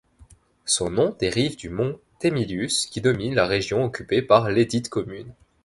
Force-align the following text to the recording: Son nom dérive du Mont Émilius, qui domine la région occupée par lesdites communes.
Son 0.65 0.89
nom 0.89 1.15
dérive 1.19 1.57
du 1.57 1.69
Mont 1.69 1.99
Émilius, 2.23 2.87
qui 2.87 3.01
domine 3.01 3.35
la 3.35 3.45
région 3.45 3.85
occupée 3.85 4.23
par 4.23 4.49
lesdites 4.49 4.89
communes. 4.89 5.35